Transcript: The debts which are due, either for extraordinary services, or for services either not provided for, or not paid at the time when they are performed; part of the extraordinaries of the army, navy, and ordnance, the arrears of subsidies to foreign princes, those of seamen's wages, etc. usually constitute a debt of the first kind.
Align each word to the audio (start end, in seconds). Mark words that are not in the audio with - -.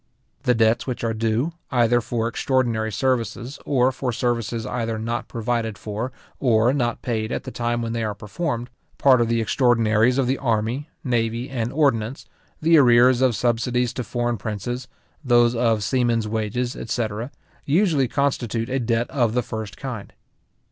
The 0.41 0.55
debts 0.55 0.87
which 0.87 1.03
are 1.03 1.13
due, 1.13 1.53
either 1.69 2.01
for 2.01 2.27
extraordinary 2.27 2.91
services, 2.91 3.59
or 3.67 3.91
for 3.91 4.11
services 4.11 4.65
either 4.65 4.97
not 4.97 5.27
provided 5.27 5.77
for, 5.77 6.11
or 6.39 6.73
not 6.73 7.03
paid 7.03 7.31
at 7.31 7.43
the 7.43 7.51
time 7.51 7.83
when 7.83 7.93
they 7.93 8.03
are 8.03 8.15
performed; 8.15 8.71
part 8.97 9.21
of 9.21 9.27
the 9.27 9.39
extraordinaries 9.39 10.17
of 10.17 10.25
the 10.25 10.39
army, 10.39 10.89
navy, 11.03 11.51
and 11.51 11.71
ordnance, 11.71 12.25
the 12.59 12.77
arrears 12.79 13.21
of 13.21 13.35
subsidies 13.35 13.93
to 13.93 14.03
foreign 14.03 14.37
princes, 14.39 14.87
those 15.23 15.53
of 15.53 15.83
seamen's 15.83 16.27
wages, 16.27 16.75
etc. 16.75 17.29
usually 17.63 18.07
constitute 18.07 18.69
a 18.69 18.79
debt 18.79 19.07
of 19.11 19.35
the 19.35 19.43
first 19.43 19.77
kind. 19.77 20.13